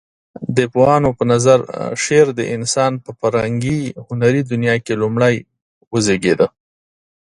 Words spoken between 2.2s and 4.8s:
د انسان په فرهنګي هنري دنيا